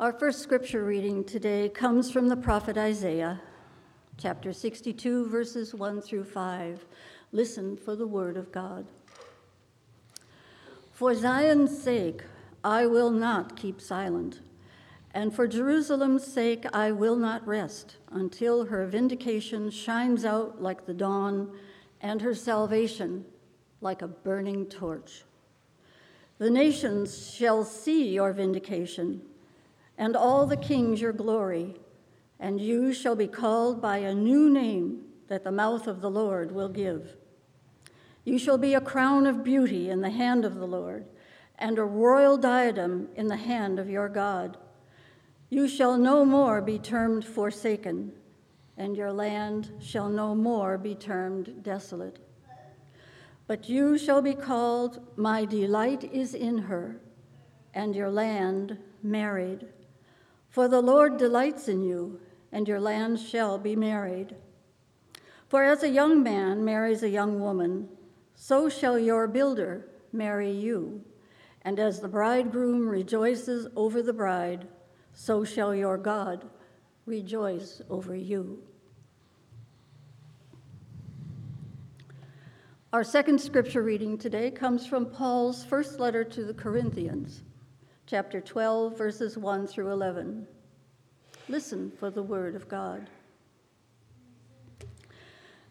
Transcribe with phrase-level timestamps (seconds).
[0.00, 3.38] Our first scripture reading today comes from the prophet Isaiah,
[4.16, 6.86] chapter 62, verses 1 through 5.
[7.32, 8.86] Listen for the word of God.
[10.90, 12.22] For Zion's sake,
[12.64, 14.40] I will not keep silent,
[15.12, 20.94] and for Jerusalem's sake, I will not rest until her vindication shines out like the
[20.94, 21.54] dawn
[22.00, 23.26] and her salvation
[23.82, 25.24] like a burning torch.
[26.38, 29.26] The nations shall see your vindication,
[30.00, 31.76] and all the kings your glory,
[32.40, 36.50] and you shall be called by a new name that the mouth of the Lord
[36.50, 37.18] will give.
[38.24, 41.04] You shall be a crown of beauty in the hand of the Lord,
[41.58, 44.56] and a royal diadem in the hand of your God.
[45.50, 48.12] You shall no more be termed forsaken,
[48.78, 52.18] and your land shall no more be termed desolate.
[53.46, 57.02] But you shall be called, My delight is in her,
[57.74, 59.66] and your land married.
[60.50, 62.20] For the Lord delights in you,
[62.50, 64.34] and your land shall be married.
[65.48, 67.88] For as a young man marries a young woman,
[68.34, 71.04] so shall your builder marry you.
[71.62, 74.66] And as the bridegroom rejoices over the bride,
[75.12, 76.48] so shall your God
[77.06, 78.62] rejoice over you.
[82.92, 87.42] Our second scripture reading today comes from Paul's first letter to the Corinthians,
[88.10, 90.44] chapter 12, verses 1 through 11.
[91.48, 93.08] Listen for the word of God.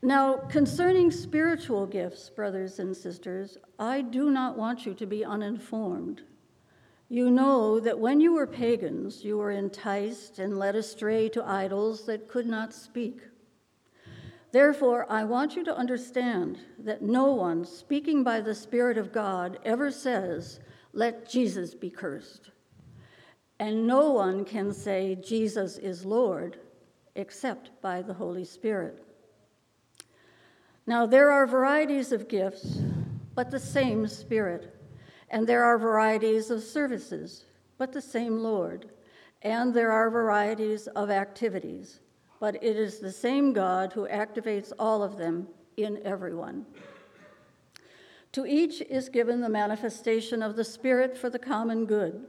[0.00, 6.22] Now, concerning spiritual gifts, brothers and sisters, I do not want you to be uninformed.
[7.08, 12.06] You know that when you were pagans, you were enticed and led astray to idols
[12.06, 13.22] that could not speak.
[14.52, 19.58] Therefore, I want you to understand that no one speaking by the Spirit of God
[19.64, 20.58] ever says,
[20.92, 22.50] Let Jesus be cursed.
[23.60, 26.58] And no one can say, Jesus is Lord,
[27.14, 29.04] except by the Holy Spirit.
[30.86, 32.80] Now, there are varieties of gifts,
[33.36, 34.74] but the same Spirit.
[35.28, 37.44] And there are varieties of services,
[37.78, 38.90] but the same Lord.
[39.42, 42.00] And there are varieties of activities
[42.40, 45.46] but it is the same God who activates all of them
[45.76, 46.64] in everyone.
[48.32, 52.26] To each is given the manifestation of the Spirit for the common good.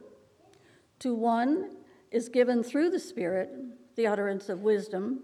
[1.00, 1.78] To one
[2.12, 3.50] is given through the Spirit
[3.96, 5.22] the utterance of wisdom,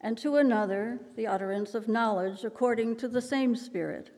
[0.00, 4.10] and to another the utterance of knowledge according to the same Spirit.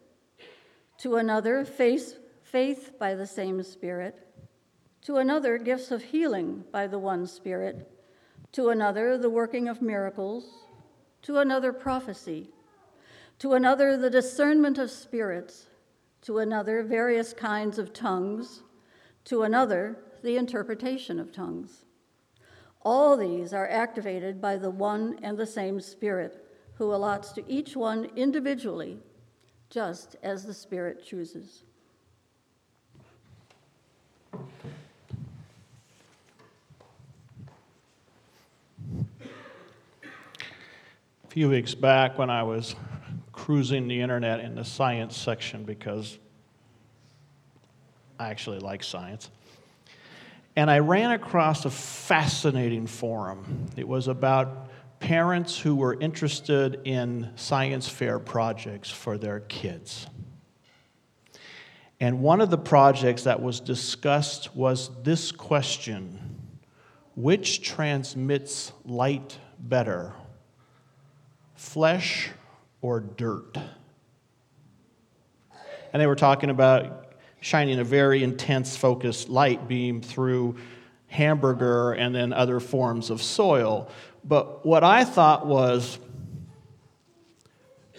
[0.98, 4.26] To another, faith, faith by the same Spirit.
[5.02, 7.88] To another, gifts of healing by the one Spirit
[8.52, 10.44] to another, the working of miracles,
[11.22, 12.50] to another, prophecy,
[13.38, 15.66] to another, the discernment of spirits,
[16.20, 18.62] to another, various kinds of tongues,
[19.24, 21.84] to another, the interpretation of tongues.
[22.82, 27.76] All these are activated by the one and the same Spirit, who allots to each
[27.76, 28.98] one individually,
[29.70, 31.64] just as the Spirit chooses.
[41.32, 42.76] Few weeks back when I was
[43.32, 46.18] cruising the internet in the science section because
[48.18, 49.30] I actually like science.
[50.56, 53.64] And I ran across a fascinating forum.
[53.78, 54.68] It was about
[55.00, 60.06] parents who were interested in science fair projects for their kids.
[61.98, 66.18] And one of the projects that was discussed was this question
[67.14, 70.12] Which transmits light better,
[71.62, 72.30] flesh
[72.80, 73.56] or dirt?
[75.92, 80.56] And they were talking about shining a very intense focused light beam through
[81.06, 83.88] hamburger and then other forms of soil.
[84.24, 85.98] But what I thought was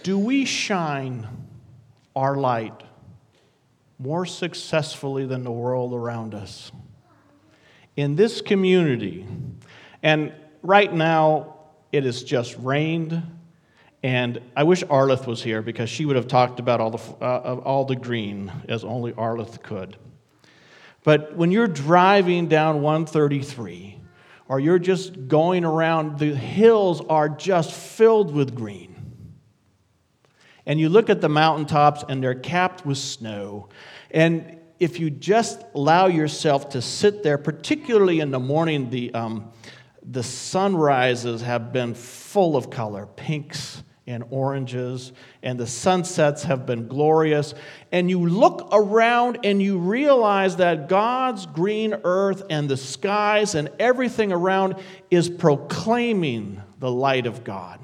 [0.03, 1.27] do we shine
[2.15, 2.83] our light
[3.97, 6.71] more successfully than the world around us?
[7.95, 9.25] In this community,
[10.01, 11.55] and right now
[11.91, 13.21] it has just rained
[14.03, 17.61] and I wish Arlith was here because she would have talked about all the, uh,
[17.63, 19.95] all the green as only Arlith could.
[21.05, 23.97] But when you're driving down 133
[24.49, 28.89] or you're just going around, the hills are just filled with green.
[30.65, 33.69] And you look at the mountaintops and they're capped with snow.
[34.11, 39.51] And if you just allow yourself to sit there, particularly in the morning, the, um,
[40.01, 46.87] the sunrises have been full of color pinks and oranges, and the sunsets have been
[46.87, 47.53] glorious.
[47.91, 53.69] And you look around and you realize that God's green earth and the skies and
[53.79, 54.75] everything around
[55.09, 57.79] is proclaiming the light of God.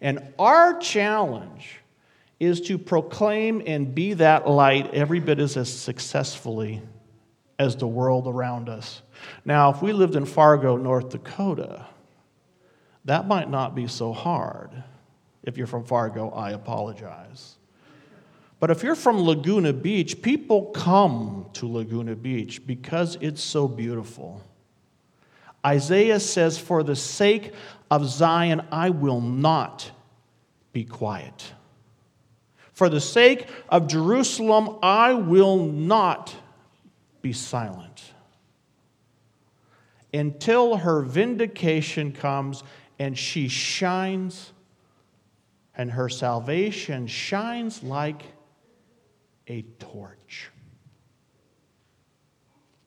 [0.00, 1.80] And our challenge
[2.38, 6.80] is to proclaim and be that light every bit as, successfully
[7.58, 9.02] as the world around us.
[9.44, 11.84] Now, if we lived in Fargo, North Dakota,
[13.04, 14.70] that might not be so hard.
[15.42, 17.56] If you're from Fargo, I apologize.
[18.58, 24.42] But if you're from Laguna Beach, people come to Laguna Beach because it's so beautiful.
[25.64, 27.52] Isaiah says, For the sake
[27.90, 29.90] of Zion, I will not
[30.72, 31.52] be quiet.
[32.74, 36.34] For the sake of Jerusalem, I will not
[37.22, 38.12] be silent
[40.12, 42.62] until her vindication comes
[43.00, 44.52] and she shines,
[45.74, 48.22] and her salvation shines like
[49.46, 50.50] a torch.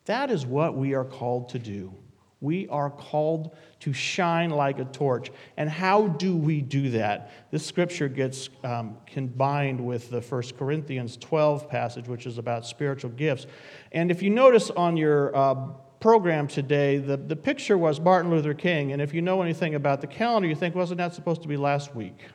[0.05, 1.95] That is what we are called to do.
[2.41, 5.31] We are called to shine like a torch.
[5.57, 7.31] And how do we do that?
[7.49, 13.11] This scripture gets um, combined with the 1 Corinthians 12 passage, which is about spiritual
[13.11, 13.47] gifts.
[13.91, 15.55] And if you notice on your uh,
[16.03, 18.91] program today, the, the picture was Martin Luther King.
[18.91, 21.55] And if you know anything about the calendar, you think, wasn't that supposed to be
[21.55, 22.25] last week?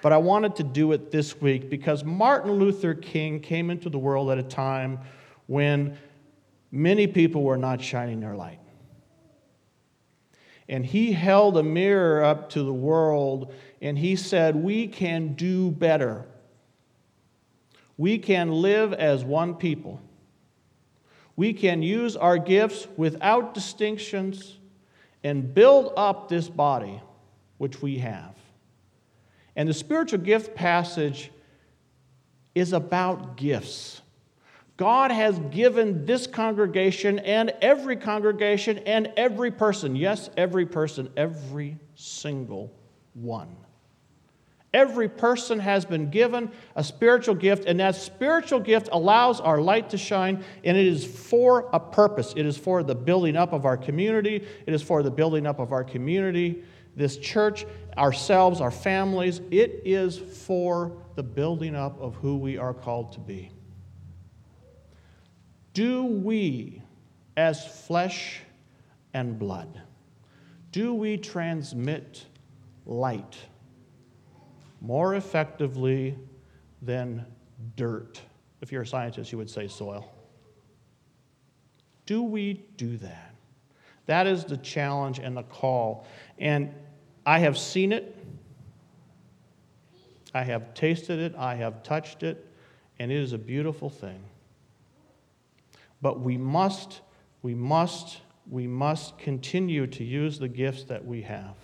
[0.00, 3.98] But I wanted to do it this week because Martin Luther King came into the
[3.98, 5.00] world at a time
[5.48, 5.98] when
[6.70, 8.60] many people were not shining their light.
[10.68, 13.52] And he held a mirror up to the world
[13.82, 16.26] and he said, We can do better.
[17.96, 20.00] We can live as one people.
[21.36, 24.58] We can use our gifts without distinctions
[25.22, 27.00] and build up this body
[27.58, 28.34] which we have.
[29.56, 31.30] And the spiritual gift passage
[32.54, 34.00] is about gifts.
[34.76, 41.78] God has given this congregation and every congregation and every person, yes, every person, every
[41.94, 42.72] single
[43.14, 43.56] one
[44.74, 49.88] Every person has been given a spiritual gift, and that spiritual gift allows our light
[49.90, 52.34] to shine, and it is for a purpose.
[52.36, 55.60] It is for the building up of our community, it is for the building up
[55.60, 56.64] of our community,
[56.96, 57.64] this church,
[57.96, 59.40] ourselves, our families.
[59.52, 63.52] It is for the building up of who we are called to be.
[65.72, 66.82] Do we,
[67.36, 68.40] as flesh
[69.12, 69.80] and blood,
[70.72, 72.26] do we transmit
[72.86, 73.36] light?
[74.84, 76.14] More effectively
[76.82, 77.24] than
[77.74, 78.20] dirt.
[78.60, 80.12] If you're a scientist, you would say soil.
[82.04, 83.34] Do we do that?
[84.04, 86.06] That is the challenge and the call.
[86.38, 86.74] And
[87.24, 88.14] I have seen it,
[90.34, 92.46] I have tasted it, I have touched it,
[92.98, 94.22] and it is a beautiful thing.
[96.02, 97.00] But we must,
[97.40, 98.20] we must,
[98.50, 101.56] we must continue to use the gifts that we have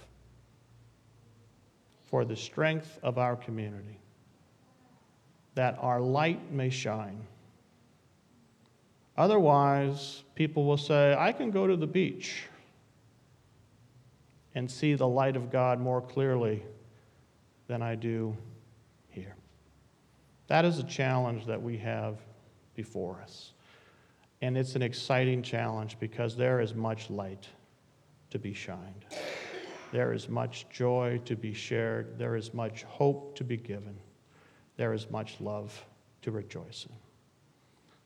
[2.11, 3.99] for the strength of our community,
[5.55, 7.21] that our light may shine.
[9.17, 12.45] Otherwise, people will say, I can go to the beach
[14.55, 16.65] and see the light of God more clearly
[17.69, 18.37] than I do
[19.09, 19.37] here.
[20.49, 22.17] That is a challenge that we have
[22.75, 23.53] before us.
[24.43, 27.47] And it's an exciting challenge because there is much light
[28.31, 29.05] to be shined.
[29.93, 32.19] There is much joy to be shared.
[32.19, 33.97] There is much hope to be given.
[34.77, 35.85] There is much love
[36.23, 36.95] to rejoice in.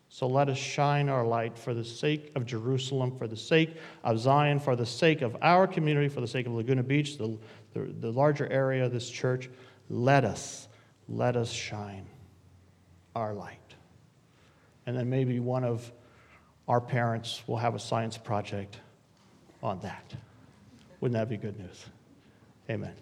[0.08, 4.18] So let us shine our light for the sake of Jerusalem, for the sake of
[4.18, 7.36] Zion, for the sake of our community, for the sake of Laguna Beach, the,
[7.72, 9.50] the, the larger area of this church.
[9.90, 10.68] Let us,
[11.08, 12.06] let us shine
[13.16, 13.58] our light.
[14.86, 15.90] And then maybe one of
[16.68, 18.78] our parents will have a science project
[19.62, 20.14] on that.
[21.04, 21.84] Wouldn't that be good news?
[22.70, 22.94] Amen.